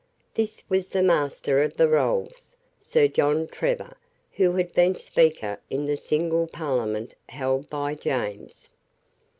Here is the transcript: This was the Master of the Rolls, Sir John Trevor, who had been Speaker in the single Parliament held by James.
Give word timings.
This 0.33 0.63
was 0.67 0.89
the 0.89 1.03
Master 1.03 1.61
of 1.61 1.77
the 1.77 1.87
Rolls, 1.87 2.57
Sir 2.79 3.07
John 3.07 3.45
Trevor, 3.45 3.95
who 4.31 4.53
had 4.53 4.73
been 4.73 4.95
Speaker 4.95 5.59
in 5.69 5.85
the 5.85 5.95
single 5.95 6.47
Parliament 6.47 7.13
held 7.29 7.69
by 7.69 7.93
James. 7.93 8.67